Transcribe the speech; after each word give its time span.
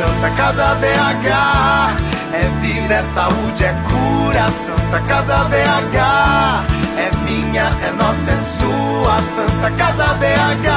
Santa 0.00 0.30
Casa 0.30 0.74
BH. 0.76 1.28
É 2.32 2.50
vida, 2.62 2.94
é 2.94 3.02
saúde, 3.02 3.62
é 3.62 3.74
cura, 3.86 4.48
Santa 4.48 4.98
Casa 5.00 5.44
BH. 5.44 5.96
É 6.96 7.10
minha, 7.26 7.64
é 7.86 7.92
nossa, 7.92 8.30
é 8.30 8.36
sua, 8.38 9.20
Santa 9.20 9.70
Casa 9.76 10.14
BH. 10.14 10.70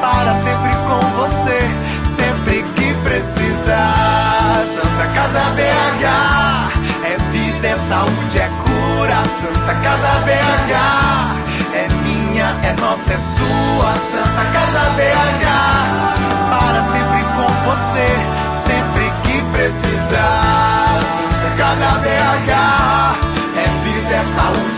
Para 0.00 0.32
sempre 0.32 0.70
com 0.86 1.00
você, 1.18 1.58
sempre 2.04 2.62
que 2.76 2.94
precisar. 3.02 4.62
Santa 4.64 5.08
Casa 5.12 5.40
BH. 5.56 6.06
É 7.02 7.16
vida, 7.32 7.66
é 7.66 7.74
saúde, 7.74 8.38
é 8.38 8.48
cura, 8.62 9.24
Santa 9.24 9.74
Casa 9.82 10.20
BH. 10.20 11.50
É 11.74 11.88
minha, 12.04 12.54
é 12.62 12.76
nossa, 12.80 13.12
é 13.12 13.18
sua, 13.18 13.96
Santa 13.96 14.44
Casa 14.52 14.90
BH. 14.90 16.30
Para 16.48 16.82
sempre 16.82 17.19
com 17.36 17.70
você, 17.70 18.08
sempre 18.52 19.12
que 19.22 19.42
precisar. 19.52 21.00
Casa 21.56 21.98
BH. 21.98 22.52
É 23.56 23.66
vida, 23.84 24.14
é 24.14 24.22
saúde, 24.22 24.69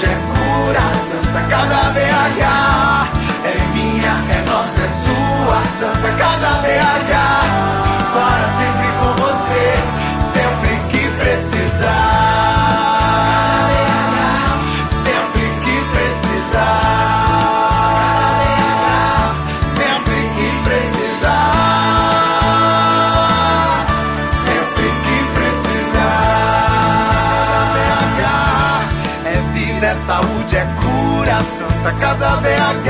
saúde, 30.13 30.57
é 30.57 30.67
cura. 30.81 31.41
Santa 31.41 31.93
Casa 31.93 32.37
BH 32.37 32.89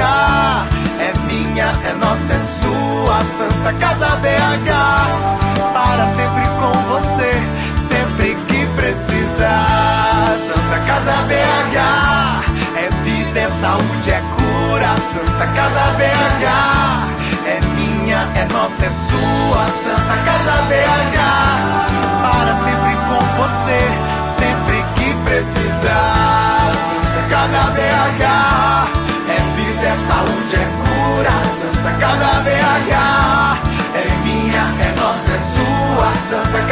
é 0.99 1.13
minha, 1.27 1.73
é 1.89 1.93
nossa, 1.95 2.35
é 2.35 2.39
sua. 2.39 3.25
Santa 3.25 3.73
Casa 3.75 4.17
BH 4.17 4.71
para 5.73 6.07
sempre 6.07 6.43
com 6.61 6.73
você, 6.91 7.33
sempre 7.77 8.35
que 8.49 8.67
precisar. 8.75 10.35
Santa 10.37 10.79
Casa 10.87 11.13
BH 11.29 11.79
é 12.77 12.89
vida, 13.05 13.41
é 13.41 13.49
saúde, 13.49 14.11
é 14.11 14.23
cura. 14.37 14.97
Santa 14.97 15.47
Casa 15.55 15.95
BH 15.99 16.45
é 17.47 17.61
minha, 17.77 18.29
é 18.35 18.49
nossa, 18.53 18.87
é 18.87 18.91
sua. 18.91 19.69
Santa 19.69 20.17
Casa 20.25 20.63
BH 20.63 21.19
para 22.23 22.55
sempre 22.55 22.97
com 23.09 23.43
você, 23.43 23.81
sempre 24.25 24.85
que 24.97 25.15
precisar. 25.25 26.82
Casa 27.43 27.73
BH 27.73 28.23
é 29.29 29.39
vida, 29.57 29.89
é 29.89 29.95
saúde, 29.97 30.55
é 30.55 30.65
cura. 30.79 31.35
Santa 31.43 31.93
Casa 31.99 32.41
BH 32.45 32.93
é 33.97 34.07
minha, 34.23 34.65
é 34.81 35.01
nossa, 35.01 35.33
é 35.33 35.39
sua. 35.39 36.15
Santa 36.29 36.61
Casa 36.69 36.72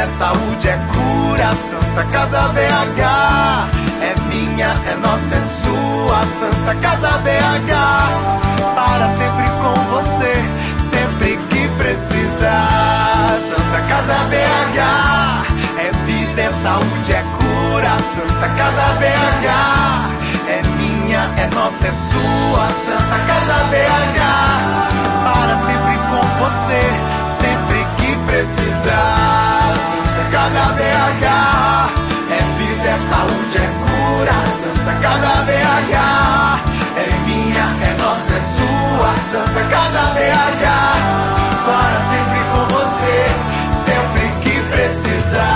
É 0.00 0.06
saúde, 0.06 0.66
é 0.66 0.80
cura. 0.94 1.54
Santa 1.54 2.04
Casa 2.04 2.48
BH. 2.54 3.02
É 4.00 4.14
minha, 4.30 4.68
é 4.90 4.96
nossa, 4.96 5.34
é 5.34 5.40
sua. 5.42 6.24
Santa 6.24 6.74
Casa 6.80 7.18
BH. 7.18 7.70
Para 8.74 9.06
sempre 9.08 9.44
com 9.60 9.74
você, 9.90 10.32
sempre 10.78 11.36
que 11.50 11.68
precisar. 11.76 13.36
Santa 13.40 13.82
Casa 13.88 14.14
BH. 14.30 14.80
É 15.78 15.92
vida, 16.06 16.42
é 16.44 16.50
saúde, 16.50 17.12
é 17.12 17.22
cura. 17.36 17.98
Santa 17.98 18.48
Casa 18.56 18.96
BH. 19.00 19.48
É 20.48 20.62
minha, 20.78 21.30
é 21.36 21.54
nossa, 21.54 21.88
é 21.88 21.92
sua. 21.92 22.70
Santa 22.70 23.18
Casa 23.26 23.64
BH. 23.64 24.20
Para 25.24 25.56
sempre 25.58 25.98
com 26.08 26.26
você, 26.42 26.80
sempre 27.26 27.86
que 27.98 28.16
precisar. 28.24 29.29
Santa 39.30 39.62
Casa 39.68 40.10
BH. 40.14 40.66
Para 41.64 42.00
sempre 42.00 42.40
com 42.52 42.66
você, 42.74 43.30
sempre 43.70 44.28
que 44.40 44.60
precisar. 44.72 45.46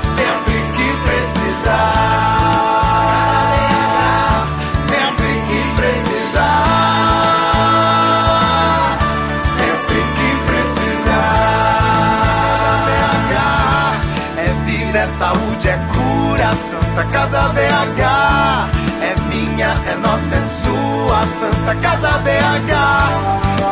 Sempre 0.00 0.54
que 0.74 0.88
precisar. 1.04 1.70
Sempre 4.74 5.30
que 5.46 5.60
precisar. 5.76 6.40
Sempre 9.44 9.98
que 10.16 10.30
precisar. 10.50 11.20
É 14.38 14.48
vida, 14.64 14.98
é 14.98 15.06
saúde, 15.06 15.68
é 15.68 15.78
cura. 15.92 16.50
Santa 16.56 17.04
Casa 17.04 17.48
BH 17.50 18.79
minha, 19.30 19.76
é 19.86 19.94
nossa, 19.96 20.36
é 20.36 20.40
sua. 20.40 21.26
Santa 21.26 21.74
Casa 21.76 22.18
BH 22.18 22.72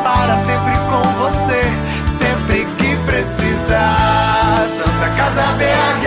para 0.02 0.36
sempre 0.36 0.72
com 0.88 1.02
você, 1.18 1.60
sempre 2.06 2.64
que 2.78 2.96
precisar. 3.04 4.64
Santa 4.68 5.10
Casa 5.16 5.42
BH 5.58 6.06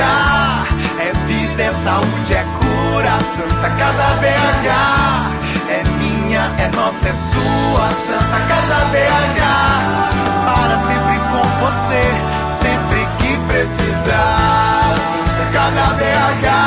é 1.00 1.12
vida, 1.28 1.64
é 1.64 1.72
saúde, 1.72 2.34
é 2.34 2.46
cura. 2.60 3.20
Santa 3.20 3.70
Casa 3.78 4.18
BH 4.22 4.70
é 5.70 5.84
minha, 6.00 6.52
é 6.58 6.72
nossa, 6.76 7.10
é 7.10 7.14
sua. 7.14 7.92
Santa 7.92 8.40
Casa 8.48 8.86
BH 8.86 9.42
para 10.46 10.78
sempre 10.78 11.20
com 11.32 11.66
você, 11.66 12.04
sempre 12.48 13.08
que 13.20 13.38
precisar. 13.48 14.96
Santa 14.98 15.52
Casa 15.52 15.94
BH 15.96 16.61